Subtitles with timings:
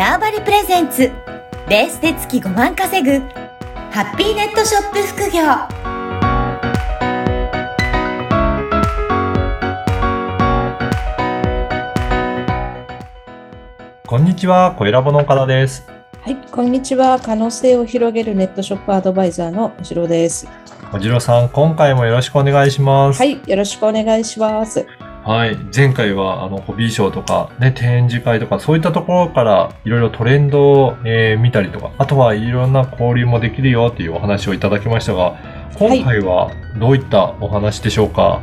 [0.00, 1.12] ターバリプレゼンツ
[1.68, 3.18] ベースで月5万稼ぐ
[3.90, 5.42] ハッピーネットショップ副業
[14.06, 15.86] こんにちは、小ラボの岡田です。
[16.22, 17.20] はい、こんにちは。
[17.20, 20.48] 可能性を広げるネットショップアドバイザーのおしろです。
[20.94, 23.18] おじろさん、今回もよろしくお願いします。
[23.18, 24.86] はい、よろしくお願いします。
[25.22, 25.56] はい。
[25.74, 35.36] 前回は、あの、ホビーショーとか、ね、展示会とか、そういったところから、いろいろトレンドを、えー見たりとか、あとはいろんな交流もできるよっていうお話をいただきましたが、
[35.78, 38.40] 今回はどういったお話でしょうか、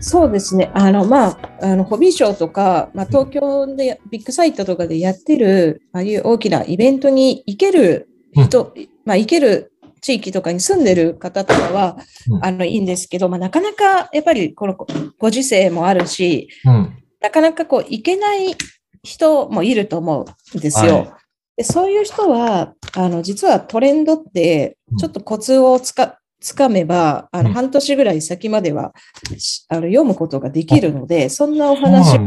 [0.00, 0.70] そうですね。
[0.74, 8.72] あの、まあ、あの、ホビーショーとか、まあ、東京でビッグサイトとかでやってる、ああいう大きなイベントに行ける人、
[9.04, 11.96] まあ、行ける地域とかに住んでる方とかは、
[12.30, 14.76] うんあの、いいんですけど、まあ、なかなか、やっぱり、この
[15.18, 17.02] ご時世もあるし、うん。
[17.20, 18.54] なかなかこう、行けない
[19.02, 20.94] 人もいると思うんですよ。
[20.94, 21.12] はい
[21.58, 28.92] でそういう人は、あの、実はトレンドってうん、ちょっとコツをつか、つかめば、あの、うん半年ぐらい先までは、
[29.36, 32.20] しあの読むことができるので、そんなお話を。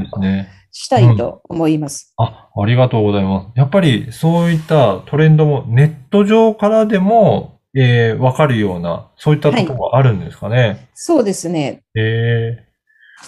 [0.74, 2.14] したいと思います。
[2.18, 3.48] あ、ありがとうございます。
[3.56, 10.90] やっぱりそういったトレンドもネット上からでも、えー、わかるような、そういったところがあるんですかね？
[10.94, 11.84] そうですね。
[11.96, 12.66] え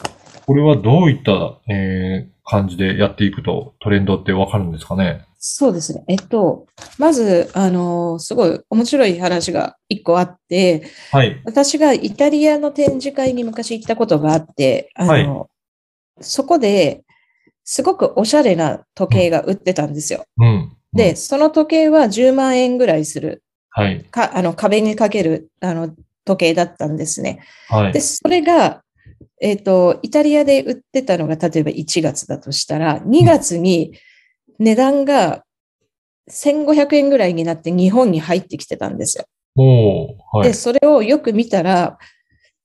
[0.01, 5.25] ー、これはどういった、えー、感じでやっていくとトレンドってわかるんですかね？
[5.45, 6.05] そうですね。
[6.07, 11.41] えっと、まず、あの、すごい面白い話が一個あって、はい。
[11.43, 15.49] 私がイタリアの展示会に昔行ったことがあって、あの、
[16.21, 17.03] そこで、
[17.65, 20.23] すごくおしゃれな時計が売ってたんですよ。
[20.37, 20.71] うん。
[20.93, 23.42] で、うん、その時計は10万円ぐらいする、
[23.73, 24.03] はい。
[24.05, 25.93] か、あの、壁にかける、あの、
[26.25, 27.43] 時計だったんですね。
[27.67, 27.99] はいで、。
[27.99, 28.83] それが、
[29.41, 33.93] えっ、と、イタリアで売ってたのが、例えば1月だとしたら、2月に
[34.59, 35.43] 値段が
[36.29, 39.25] 1500円ぐらいになって日本に入ってきてたんですよ。
[40.31, 40.53] はいで、。
[40.53, 41.97] それをよく見たら、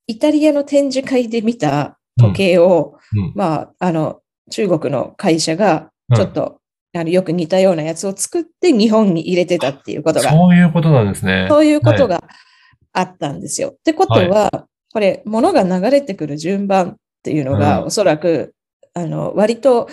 [0.06, 4.20] イタリアの展示会で見た時計を、うんまあ、あの、
[4.50, 6.57] 中国の会社が、ちょっと、
[6.94, 11.46] あの、よく似たようなやつを作って日本に入れてたっていうことが、そういうことなんですね。
[11.48, 12.24] そういうことが
[12.92, 13.70] あったんですよ。
[13.70, 18.54] ってことは、これ、物が流れてくる順番っていうのが、うんおそらく、
[18.94, 19.88] あの、割と、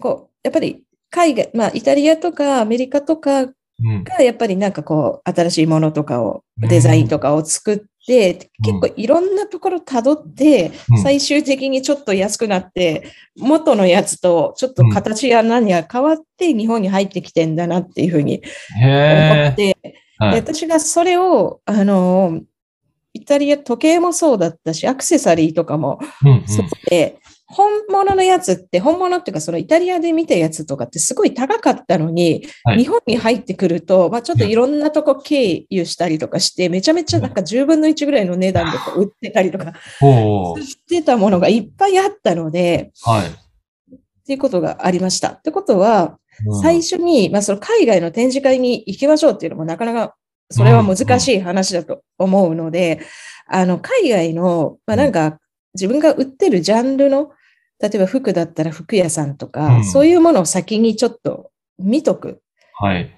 [0.00, 3.46] こう、やっぱり、海外、まあ、イタリアとかアメリカとか
[3.82, 4.04] うん。
[4.04, 18.42] がやっぱりなんかこう、新しいものとかを、デザインとかを作って、うん結構いろんなところ辿って、うん最終的にちょっと安くなって、元のやつとちょっと形や何や変わって日本に入ってきてんだなっていうふうに
[18.80, 19.48] 思。
[19.50, 19.76] って、
[20.18, 20.42] はい。
[20.42, 22.40] で私がそれを、あの、
[23.14, 26.00] イタリア時計もそうだったし、アクセサリーとかも
[26.46, 32.78] そうで、本物のやつって、本物っていうか、そのイタリアで見たやつとかってすごい高かったのに、はい。
[32.78, 34.54] 日本に入ってくると、まあちょっとい。
[34.54, 39.74] ろんなとこ経由したりとかして、めちゃめちゃなんか10分の1ぐらいの値段で売ってたりとか
[40.62, 43.26] してたものがいっぱいあったので、はい。
[43.28, 45.32] っていうことがありました。
[45.32, 46.62] ってことは、うん。
[46.62, 50.16] 最初に、まあ、その海外の展示会に行きましょうっていうのもなかなか、
[50.50, 53.00] それは難しい話だと思うので、
[53.46, 55.38] あの、海外の、まあ、なんか、
[55.74, 57.30] 自分が売ってるジャンルの、
[57.80, 62.40] 例えば服だったら服屋さんとか、うんそういうものを先にちょっと見とく。
[62.74, 63.10] はい。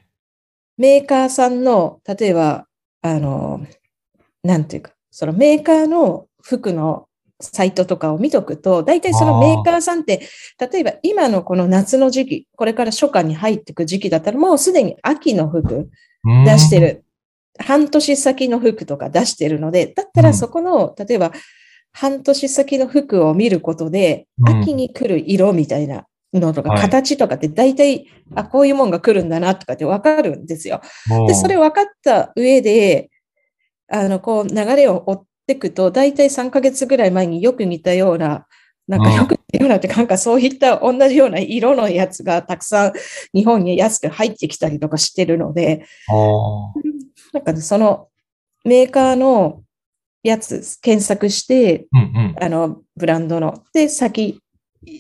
[0.77, 2.66] メーカーさんの、例えば、
[3.03, 3.66] あの、
[4.43, 7.09] なんていうか、そのメーカーの服の
[7.41, 10.27] サイトとかを見とくと、大体そのメーカーさんって、
[10.59, 15.91] 例えば今のこの夏の時期、これから初夏に入っていく時期だったら、もうすでに秋の服
[16.25, 16.81] うん出して。
[16.81, 17.03] る。
[17.59, 21.33] 半年先の服とか出してるので、だったらそこの、例えば
[21.99, 24.61] 半年先の服を見ることで、うん。
[24.61, 26.81] 秋に来る色みたいなのとか、はい。
[26.83, 30.83] 形とかって大体、あ、こういうもんが来るんだなとかってわかるんですよ。
[31.27, 33.09] で、それ分かった上で、
[33.89, 38.47] あの、こう、流れを追っていくと、大体3ヶ月ぐらい前によく似たような、
[38.87, 39.17] なんかうん。
[39.17, 42.93] よく似たようなって、なんかそういった同じような色のやつがたくさん
[43.33, 46.13] 日本に安く入ってきたりとかしてるので、あ
[47.33, 48.09] なんかね、その
[48.66, 49.63] メーカーの
[50.27, 52.03] やつ検索して、ーうんう
[52.33, 52.45] ん。
[52.45, 54.41] あの、ブランドの、で、先、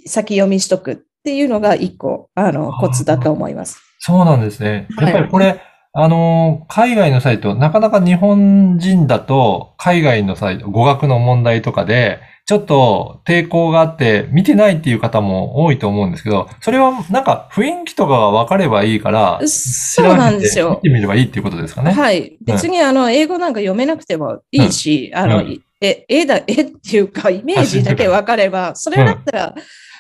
[0.06, 3.80] 先読みしとくっていうのが一個、あの、コツだと思います。
[3.98, 4.86] そうなんですね。
[4.96, 5.60] はいやっぱりこれ、
[5.92, 21.90] あのー、海外のサイト、なかなか日本人だと、海外のサイト、語学の問題とかで、ちょっと抵抗があって、見てないっていう方も多いと思うんですけど、それはなんか雰囲気とかが分かればいいから、そうなんですよ見てみればいいっていうことですかね。
[21.90, 22.38] はい。
[22.40, 29.54] 別に、あの、英語なんか読めなくてもいいし、あの、うんえ、絵だ、絵っていうか、イメージだけ分かれば、それだったら、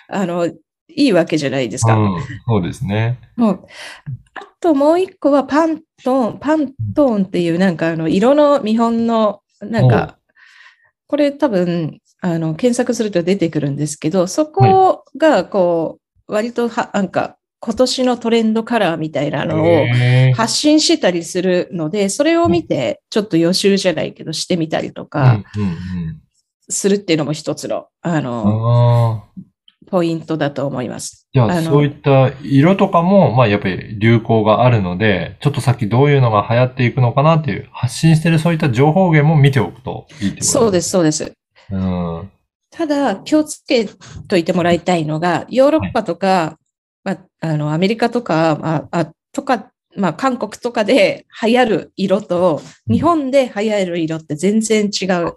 [0.08, 1.94] あの、いいわけじゃないですか。
[1.94, 3.18] うん、そうですね。
[3.36, 3.66] もう
[4.34, 10.16] あともう一個はパントーン、パントーンっていうなんかあの色の見本のなんか、
[11.06, 15.98] これ多分あの検索すると出てくるんですけど、そこがこ
[16.28, 19.86] う割とはなんか今年のトレンドカラーみたいなのを
[20.34, 26.20] 発信してたりするので、それを見てちょっと予習じゃないけどしてみたりとうんかうん
[26.68, 28.24] するっていうのも一つのあうん。
[28.24, 29.24] の。
[29.88, 31.28] ポイントだと思います。
[31.32, 41.32] じゃあ、そういった色とかも、まあ、やっぱり流行があるので、ちょっと先どういうのが流行っていくのかなっていう、発信してるそういった情報源も見ておくといいってことそうです、そうです。
[41.68, 41.74] す。
[41.74, 42.30] うん。
[42.70, 43.88] ただ、気をつけ
[44.28, 46.58] といてもらいたいのが、ヨーロッパとか、
[47.04, 52.60] まあ、あの、アメリカとか、まあ、あとか、まあ、韓国とかで流行る色と、
[52.90, 55.34] 日本で流行る色って全然違う。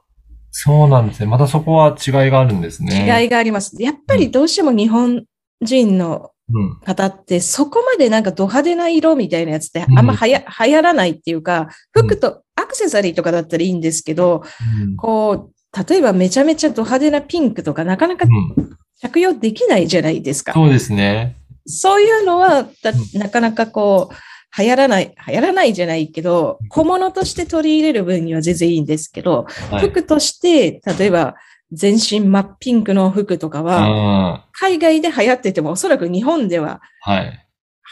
[0.51, 1.27] そうなんですね。
[1.27, 3.21] またそこは違いがあるんですね。
[3.21, 3.81] 違いがあります。
[3.81, 5.23] やっぱりどうしても日本
[5.61, 6.79] 人のうん。
[6.79, 14.43] 方って、そこまでなんかド派手な色みたいなやつってうんあんまはや、流行らないっていうか、服とアクセサリーとかだったらいいんですけど、
[14.81, 15.53] うんこう、
[15.87, 20.53] 例えばめちゃめちゃド派手なピンクとかなかなかうん着用できないじゃないですか。
[20.53, 21.37] そうですね。
[21.65, 22.67] そういうのは、
[23.13, 29.87] なかなかこう、流行らない、流行らないじゃないけど、小物として取り入れる分には全然いいんですけど、はい。
[29.87, 31.35] 服として、例えば
[31.71, 33.65] 全身真っピンクの服とかうん。
[33.65, 34.45] は、は。
[34.51, 37.45] 海外で流行ってても、おそらく日本ではい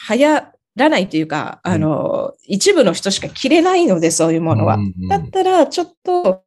[0.10, 0.44] 流行
[0.76, 4.94] らないというか、うんあの、一部の人しか着れないので、そういうものはうん。
[5.00, 6.44] うんだったら、ちょっと、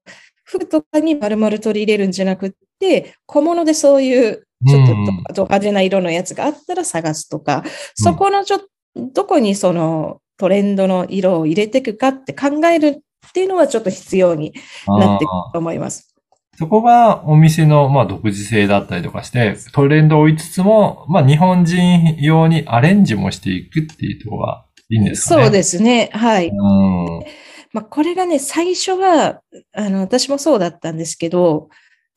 [0.50, 7.64] 服とかに丸々取り入れるんじゃなくって、小物でそういう、ちょっとド派手な色のやつがあったら探すとか、
[7.94, 8.66] そこのちょっと、
[8.96, 14.52] どこにそのトレンドの色を入れていくかって考えるっていうのはちょっと必要に
[14.88, 16.14] なっていくあーと思います。
[16.58, 25.42] そこがお店の、まあ、独自性だったりとかして、トレンドを追いつつも、まあ、日本人用にアレンジもしていくっていうところがいいんですかね。
[25.44, 26.10] そうですね。
[26.12, 26.48] はい。
[26.48, 27.24] うん。
[27.72, 31.68] まあ、これがね、最初は、あの、私もそうだったんですけど、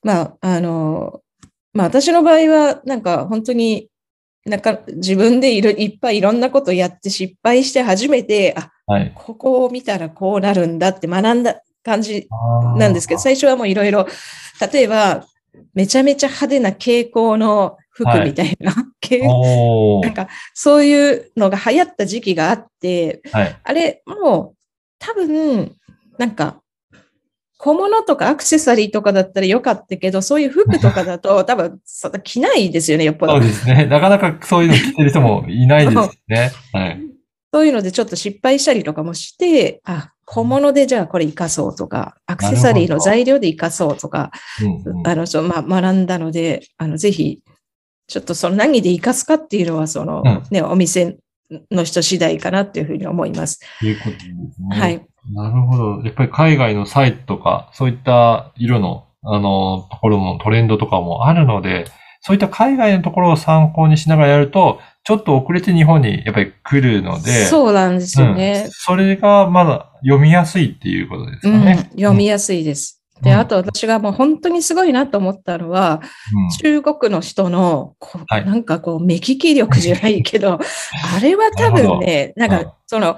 [0.01, 1.21] まあ、あの、
[1.73, 3.89] まあ、私の場合は、なんか本当に、
[4.45, 9.11] なんか自分でいるいっぱいいろんなことやって失敗して初めて、あ、はい。
[9.15, 12.27] ここを見たらこうなるんだって学んだ感じ
[12.77, 13.23] なんですけど、ど。
[13.23, 14.05] 最初はもういろいろ、
[14.71, 15.25] 例えば、
[15.73, 18.71] めちゃめちゃ派手な蛍光の服みたいな、
[19.01, 23.59] 蛍おーなんかそういうのが流行った時期があって、はい。
[23.63, 24.62] あれ、もう、
[25.03, 25.75] 多分、
[26.17, 26.61] なんか、
[27.57, 31.81] 小物とかアクセサリーとかだったらよかったけど、そういう服とかだと 多分
[32.23, 33.41] 着ないですよね、よっぽどそう。
[33.41, 33.85] ですね。
[33.85, 36.51] なかなかそういうの着てる人もいないですね。
[36.71, 37.01] はい。
[37.53, 44.31] そういうのでちょっと失敗したりとかもして、あ、小物でじゃあこれ活かそうとか、アクセサリーの材料で活かそうとか、
[44.85, 47.39] うんうんあの、そう、まあ、学んだので、あの、ぜひ、
[48.07, 51.17] ちょっとその何で活かすかっていうのは、その、うんね、お店
[51.71, 53.59] の人次第かなっていうふうに思います。
[53.79, 54.25] ということです
[54.69, 54.79] ね。
[54.79, 55.05] はい。
[55.31, 56.01] なるほど。
[56.03, 61.85] やっぱり海外のサイトとか、そういった色の、あの、ところもトレンドとかもあるので、
[62.21, 68.69] そういった海外のところを参考にしながらやると、ちょっと遅れて日本にやっぱり来るので、そうなんですようんね。
[68.71, 71.89] それがまだ読みやすいっていうことですうんかね。
[71.95, 73.02] 読みやすいです。
[73.23, 73.39] で、うん。
[73.39, 76.01] あと私がもう本当にすごいなと思ったのは、
[76.61, 78.45] 中国の人の、こうはい。
[78.45, 80.59] なんかこう、目利き力じゃないけど、
[81.15, 82.63] あれは多分ね、なんうん。
[82.63, 83.17] か、その、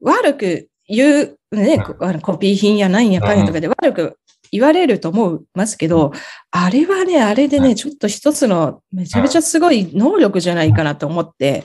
[0.00, 4.18] 悪く言う、ね、こあのコピー品やなんやかんやとかで悪く
[4.50, 6.12] 言われると思いますけど、
[6.50, 11.64] あれはね、あれではね、ちょっと一つのめちゃめちゃすごい能力じゃないかなと思って、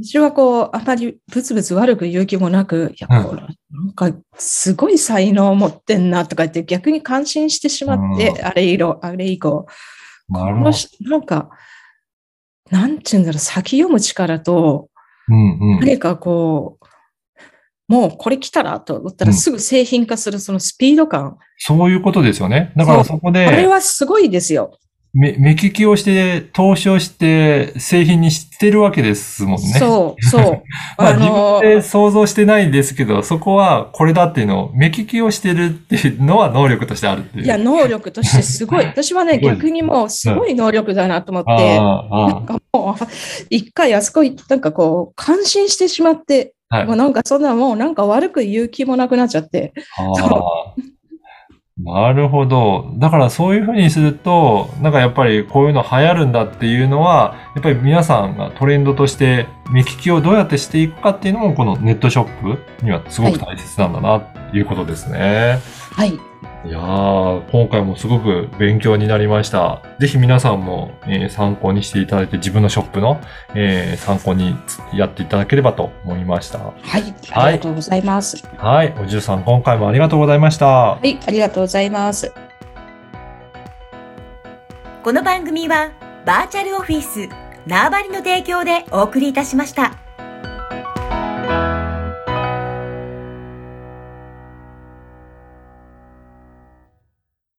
[0.00, 9.66] 私はこう、あまりブツブツ悪く言う気もなく、いや、うんこれなんか、すごい才能を持ってんなとか言って逆に感心してしまって、うあれ以降、あれ以降。
[10.28, 10.70] の。
[10.70, 11.50] 人なんか、
[12.70, 14.88] なんていうんだろう、先読む力と、
[15.28, 15.80] うんうん。
[15.80, 16.86] 何かこう、
[17.88, 21.36] もうこれ来たらと思ったうんらすぐ製品化するそのスピード感。
[21.58, 22.72] そういうことですよね。
[22.76, 24.78] だからそこあれで、はすごいですよ。
[25.14, 29.68] 目目利きをして、投資をして、製品にしてるわけですもんね。
[29.78, 30.62] そう、そう。
[30.96, 37.44] まあ、あの自分で想像してないんですけど、そこはこれだっていうのを目利きをしてるっていうのは能力としてあるっていう。
[37.44, 38.84] いや、能力としてすごい。
[38.86, 43.04] 私はね、逆にもうすごい能力だなと思って、なんかもう、
[43.50, 49.74] 一回あそこ行なんかこう、感心してしまって、はいもうなんかそんなもうなんか悪く言う気もなくなっちゃって。
[51.84, 52.92] なるほど。
[52.96, 65.58] だからそういうふうにすると、なんかやっぱりこういうの流行るんだっていうのは、やっぱり皆さんがトレンドとして目利きをどうやってしていくかっていうのも、このネットショップにはすごく大切なんだなっていうことですね。
[65.90, 66.10] はい。
[66.14, 66.20] い
[66.70, 69.82] やー、今回もすごく勉強になりました。
[69.98, 73.20] ぜひ皆さんも、えー参考にしていただいて、自分のショップの、
[73.54, 74.56] えー参考に
[74.94, 76.58] やっていただければと思いました。
[76.58, 77.14] はい。
[77.32, 78.46] ありがとうございます。
[78.58, 78.94] はい。
[79.02, 80.66] おじゅさん、今回もありがとうございました。
[80.66, 81.18] はい。
[81.26, 82.32] ありがとうございます。
[85.02, 85.90] この番組は
[86.24, 87.28] バーチャルオフィス
[87.66, 89.94] 縄張りの提供でお送りいたしました。